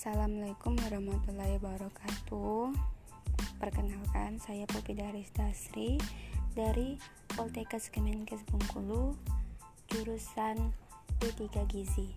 [0.00, 2.72] Assalamualaikum warahmatullahi wabarakatuh.
[3.60, 6.00] Perkenalkan, saya Popi Daris Dasri
[6.56, 6.96] Dari
[7.36, 9.12] Poltekkes Kemenkes Bengkulu
[9.92, 10.72] Jurusan
[11.20, 12.16] D3 Gizi.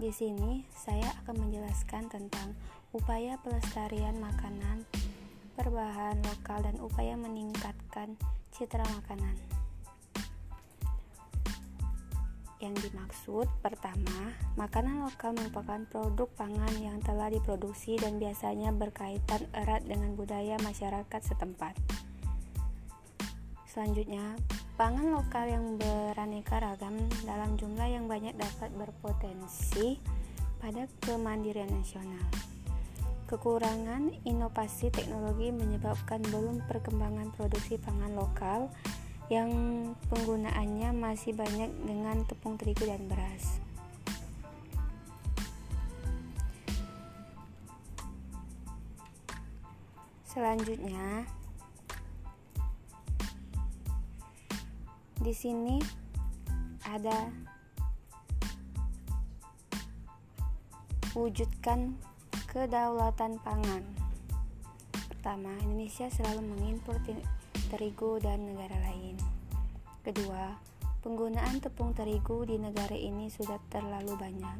[0.00, 2.56] Di sini saya akan menjelaskan tentang
[2.96, 4.88] upaya pelestarian makanan
[5.60, 8.16] berbahan lokal dan upaya meningkatkan
[8.48, 9.36] citra makanan
[12.60, 19.80] Yang dimaksud pertama, makanan lokal merupakan produk pangan yang telah diproduksi dan biasanya berkaitan erat
[19.88, 21.72] dengan budaya masyarakat setempat.
[23.64, 24.36] Selanjutnya,
[24.76, 29.96] pangan lokal yang beraneka ragam dalam jumlah yang banyak dapat berpotensi
[30.60, 32.28] pada kemandirian nasional.
[33.24, 38.68] Kekurangan inovasi teknologi menyebabkan belum perkembangan produksi pangan lokal
[39.30, 39.50] yang
[40.10, 43.62] penggunaannya masih banyak dengan tepung terigu dan beras.
[50.26, 51.30] Selanjutnya,
[55.22, 55.78] di sini
[56.82, 57.30] ada
[61.14, 61.94] wujudkan
[62.50, 63.86] kedaulatan pangan.
[65.06, 66.98] Pertama, Indonesia selalu mengimpor
[67.70, 69.14] terigu dan negara lain.
[70.02, 70.58] Kedua,
[71.06, 74.58] penggunaan tepung terigu di negara ini sudah terlalu banyak.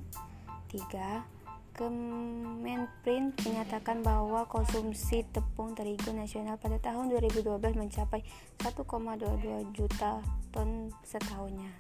[0.71, 1.27] Tiga,
[1.71, 8.21] Kemenprin menyatakan bahwa konsumsi tepung terigu nasional pada tahun 2012 mencapai
[8.61, 10.21] 1,22 juta
[10.53, 11.73] ton setahunnya.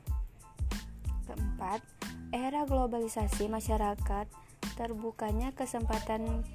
[1.29, 1.85] Keempat,
[2.33, 4.27] era globalisasi masyarakat
[4.79, 6.49] terbukanya kesempatan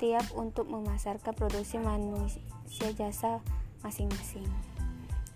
[0.00, 3.44] tiap untuk memasarkan produksi manusia jasa
[3.86, 4.50] masing-masing.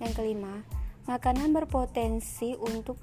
[0.03, 0.67] Yang kelima,
[1.07, 2.99] makanan berpotensi untuk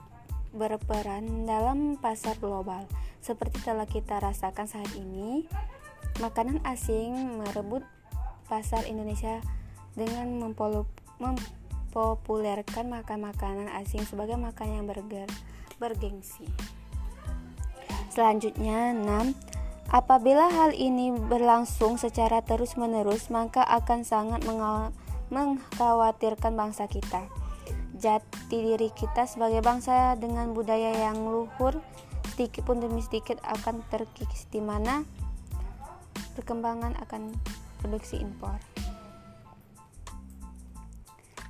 [0.52, 2.84] berperan dalam pasar global.
[3.24, 5.48] Seperti telah kita rasakan saat ini,
[6.20, 7.88] makanan asing merebut
[8.52, 9.40] pasar Indonesia
[9.96, 10.36] dengan
[11.20, 15.28] mempopulerkan makan makanan asing sebagai makanan yang berger,
[15.80, 16.48] bergengsi.
[18.12, 19.36] Selanjutnya, 6.
[19.88, 24.92] Apabila hal ini berlangsung secara terus-menerus, maka akan sangat mengawal
[25.30, 27.28] mengkhawatirkan bangsa kita.
[27.98, 31.82] Jati diri kita sebagai bangsa dengan budaya yang luhur
[32.38, 35.02] sedikit pun demi sedikit akan terkikis di mana
[36.38, 37.34] perkembangan akan
[37.82, 38.62] produksi impor.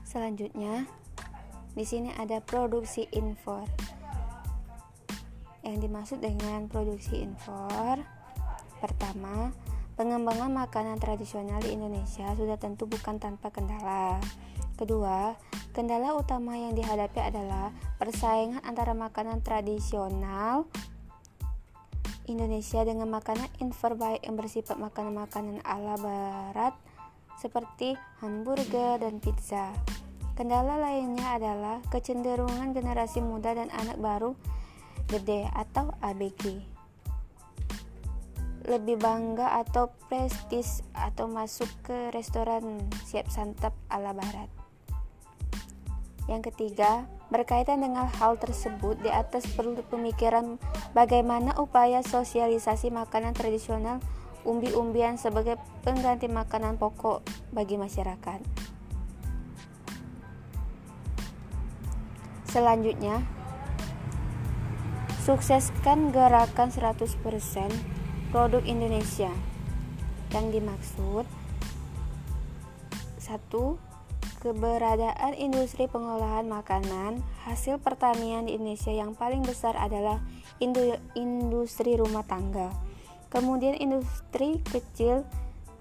[0.07, 0.87] Selanjutnya,
[1.75, 3.67] di sini ada produksi impor.
[5.67, 7.99] Yang dimaksud dengan produksi impor
[8.79, 9.51] pertama
[9.97, 14.21] Pengembangan makanan tradisional di Indonesia sudah tentu bukan tanpa kendala.
[14.77, 15.33] Kedua,
[15.73, 20.69] kendala utama yang dihadapi adalah persaingan antara makanan tradisional
[22.29, 23.49] Indonesia dengan makanan
[23.97, 26.77] baik yang bersifat makanan-makanan ala barat
[27.41, 29.73] seperti hamburger dan pizza.
[30.37, 34.37] Kendala lainnya adalah kecenderungan generasi muda dan anak baru
[35.09, 36.76] gede atau ABG
[38.67, 44.51] lebih bangga atau prestis atau masuk ke restoran siap santap ala barat.
[46.27, 50.59] Yang ketiga, berkaitan dengan hal tersebut di atas perlu pemikiran
[50.91, 54.03] bagaimana upaya sosialisasi makanan tradisional
[54.43, 55.55] umbi-umbian sebagai
[55.87, 57.23] pengganti makanan pokok
[57.55, 58.43] bagi masyarakat.
[62.47, 63.23] Selanjutnya,
[65.23, 67.96] sukseskan gerakan 100%
[68.29, 69.31] produk Indonesia.
[70.35, 71.25] Yang dimaksud
[73.15, 73.79] satu
[74.43, 77.23] keberadaan industri pengolahan makanan.
[77.47, 80.19] Hasil pertanian di Indonesia yang paling besar adalah
[81.15, 82.71] industri rumah tangga.
[83.27, 85.27] Kemudian industri kecil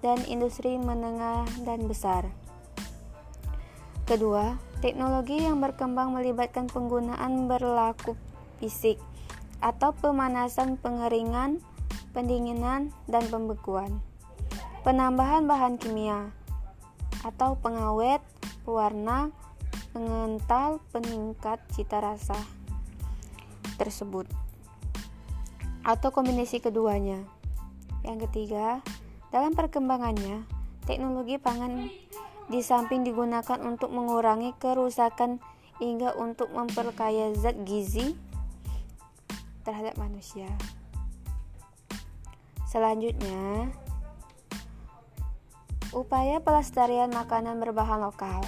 [0.03, 2.27] dan industri menengah dan besar.
[4.07, 8.15] Kedua teknologi yang berkembang melibatkan penggunaan berlaku
[8.59, 8.99] fisik
[9.59, 11.59] atau pemanasan pengeringan
[12.17, 14.01] pendinginan, dan pembekuan.
[14.81, 16.33] Penambahan bahan kimia
[17.21, 18.25] atau pengawet,
[18.65, 19.29] pewarna,
[19.93, 22.33] pengental, peningkat cita rasa
[23.77, 24.25] tersebut
[25.85, 27.21] atau kombinasi keduanya.
[28.01, 28.81] Yang ketiga,
[29.29, 30.41] dalam perkembangannya,
[30.89, 31.85] teknologi pangan
[32.49, 35.37] di samping digunakan untuk mengurangi kerusakan
[35.77, 38.17] hingga untuk memperkaya zat gizi
[39.61, 40.49] terhadap manusia.
[42.77, 43.73] Selanjutnya,
[45.89, 48.45] upaya pelestarian makanan berbahan lokal.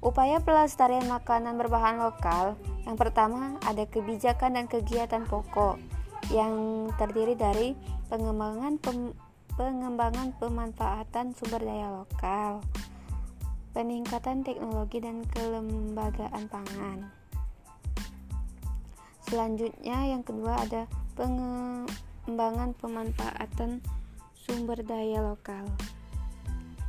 [0.00, 2.56] Upaya pelestarian makanan berbahan lokal
[2.88, 5.76] yang pertama ada kebijakan dan kegiatan pokok
[6.32, 7.76] yang terdiri dari
[8.08, 9.12] pengembangan pem,
[9.52, 12.64] pengembangan pemanfaatan sumber daya lokal,
[13.76, 17.12] peningkatan teknologi dan kelembagaan pangan.
[19.28, 23.82] Selanjutnya yang kedua ada pengembangan pemanfaatan
[24.34, 25.64] sumber daya lokal.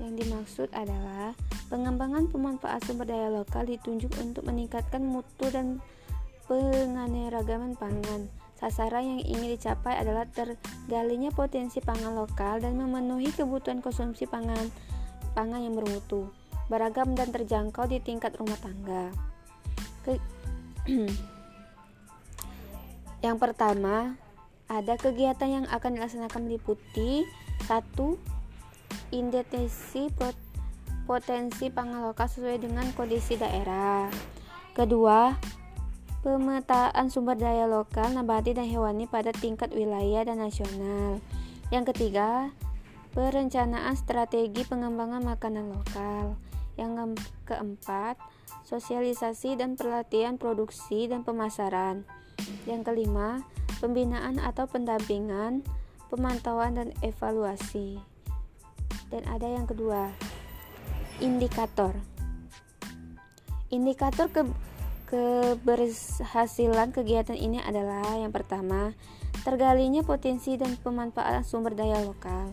[0.02, 1.32] Yang dimaksud adalah
[1.72, 5.80] pengembangan pemanfaat sumber daya lokal ditunjuk untuk meningkatkan mutu dan
[6.52, 8.28] penganeragaman pangan.
[8.56, 14.72] Sasaran yang ingin dicapai adalah tergalinya potensi pangan lokal dan memenuhi kebutuhan konsumsi pangan
[15.36, 16.32] pangan yang bermutu,
[16.72, 19.12] beragam dan terjangkau di tingkat rumah tangga.
[20.08, 20.16] Ke
[23.26, 24.22] yang pertama,
[24.70, 27.26] ada kegiatan yang akan dilaksanakan meliputi
[27.66, 28.22] satu
[29.14, 30.10] Identifikasi
[31.06, 34.10] potensi pangan lokal sesuai dengan kondisi daerah.
[34.74, 35.32] Kedua,
[36.26, 41.22] pemetaan sumber daya lokal nabati dan hewani pada tingkat wilayah dan nasional.
[41.70, 42.50] Yang ketiga,
[43.14, 46.36] perencanaan strategi pengembangan makanan lokal.
[46.76, 47.16] Yang
[47.48, 48.20] keempat,
[48.68, 52.04] sosialisasi dan pelatihan produksi dan pemasaran.
[52.66, 53.44] Yang kelima,
[53.80, 55.62] pembinaan atau pendampingan,
[56.10, 58.00] pemantauan dan evaluasi.
[59.10, 60.10] Dan ada yang kedua
[61.22, 61.96] indikator.
[63.72, 64.42] Indikator ke
[65.06, 68.98] keberhasilan kegiatan ini adalah yang pertama
[69.46, 72.50] tergalinya potensi dan pemanfaatan sumber daya lokal.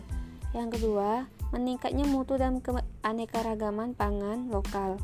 [0.53, 5.01] Yang kedua meningkatnya mutu dan keanekaragaman pangan lokal.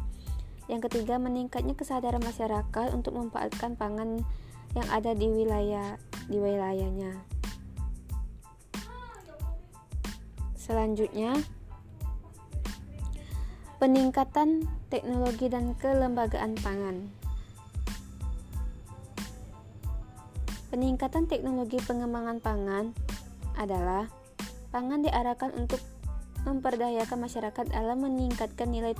[0.69, 4.21] Yang ketiga meningkatnya kesadaran masyarakat untuk memanfaatkan pangan
[4.77, 5.97] yang ada di wilayah
[6.29, 7.29] di wilayahnya
[10.69, 11.33] Selanjutnya,
[13.81, 17.09] peningkatan teknologi dan kelembagaan pangan.
[20.69, 22.93] Peningkatan teknologi pengembangan pangan
[23.57, 24.13] adalah
[24.69, 25.81] pangan diarahkan untuk
[26.45, 28.93] memperdayakan masyarakat dalam meningkatkan nilai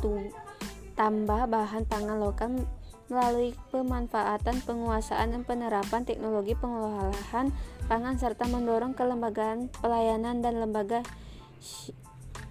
[0.98, 2.66] tambah bahan pangan lokal
[3.09, 7.50] melalui pemanfaatan, penguasaan, dan penerapan teknologi pengolahan
[7.89, 11.01] pangan serta mendorong kelembagaan pelayanan dan lembaga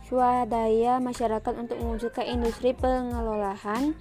[0.05, 3.94] swadaya masyarakat untuk mewujudkan industri pengelolaan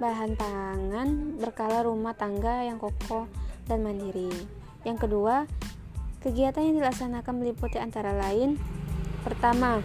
[0.00, 3.28] bahan pangan berkala rumah tangga yang kokoh
[3.68, 4.32] dan mandiri.
[4.82, 5.46] Yang kedua,
[6.24, 8.58] kegiatan yang dilaksanakan meliputi antara lain
[9.22, 9.78] pertama,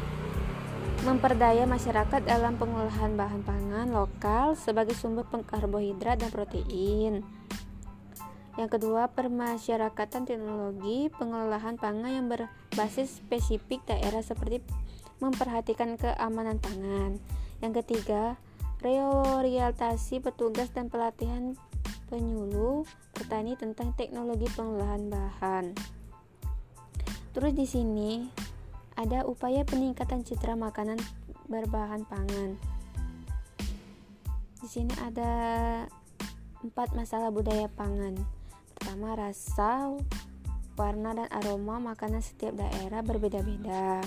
[1.07, 7.23] memperdaya masyarakat dalam pengolahan bahan pangan lokal sebagai sumber karbohidrat dan protein.
[8.59, 14.59] Yang kedua, permasyarakatan teknologi pengelolaan pangan yang berbasis spesifik daerah seperti
[15.23, 17.23] memperhatikan keamanan pangan.
[17.63, 18.35] Yang ketiga,
[18.83, 21.55] reorientasi petugas dan pelatihan
[22.11, 22.83] penyuluh
[23.15, 25.71] petani tentang teknologi pengolahan bahan.
[27.31, 28.11] Terus di sini
[28.97, 30.97] ada upaya peningkatan citra makanan
[31.45, 32.57] berbahan pangan.
[34.57, 35.31] Di sini ada
[36.65, 38.17] empat masalah budaya pangan.
[38.73, 39.93] Pertama, rasa,
[40.73, 44.01] warna, dan aroma makanan setiap daerah berbeda-beda.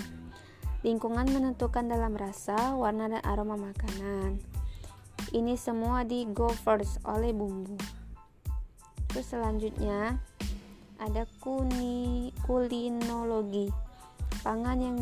[0.83, 4.43] Lingkungan menentukan dalam rasa, warna, dan aroma makanan.
[5.31, 7.79] Ini semua di go first oleh bumbu.
[9.07, 10.19] Terus selanjutnya
[10.99, 13.71] ada kuni, kulinologi,
[14.41, 14.97] pangan yang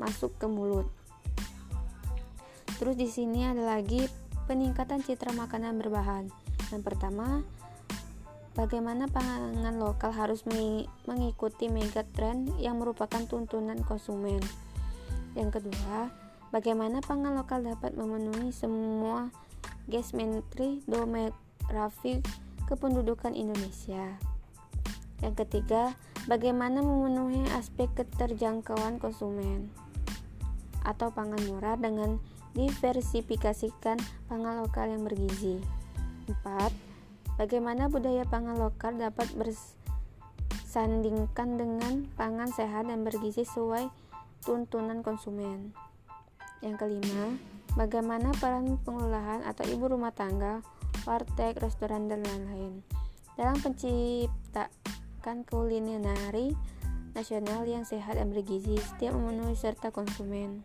[0.00, 0.88] masuk ke mulut.
[2.76, 4.06] Terus di sini ada lagi
[4.50, 6.28] peningkatan citra makanan berbahan.
[6.70, 7.46] Yang pertama,
[8.56, 10.40] Bagaimana pangan lokal harus
[11.04, 14.40] mengikuti megatrend yang merupakan tuntunan konsumen.
[15.36, 16.08] Yang kedua,
[16.56, 19.28] bagaimana pangan lokal dapat memenuhi semua
[19.92, 22.24] gesmentri demografi
[22.64, 24.16] kependudukan Indonesia.
[25.20, 25.92] Yang ketiga,
[26.26, 29.70] bagaimana memenuhi aspek keterjangkauan konsumen
[30.82, 32.18] atau pangan murah dengan
[32.54, 33.98] diversifikasikan
[34.30, 35.60] pangan lokal yang bergizi.
[36.26, 36.70] 4
[37.36, 43.92] Bagaimana budaya pangan lokal dapat bersandingkan dengan pangan sehat dan bergizi sesuai
[44.40, 45.76] tuntunan konsumen.
[46.64, 47.36] Yang kelima,
[47.76, 50.64] bagaimana peran pengolahan atau ibu rumah tangga,
[51.04, 52.80] warteg, restoran, dan lain-lain
[53.36, 53.60] dalam
[55.26, 56.54] penciptakan kulineri
[57.18, 60.62] nasional yang sehat dan bergizi setiap memenuhi serta konsumen.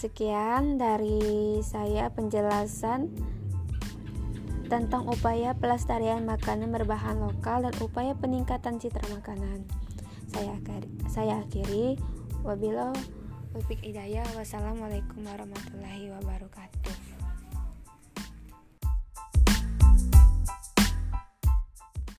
[0.00, 3.12] Sekian dari saya penjelasan
[4.72, 9.68] tentang upaya pelestarian makanan berbahan lokal dan upaya peningkatan citra makanan.
[10.32, 12.00] Saya akhiri, saya akhiri
[12.48, 12.96] wabillahi
[13.52, 14.24] taufiq hidayah.
[14.32, 16.97] Wassalamualaikum warahmatullahi wabarakatuh.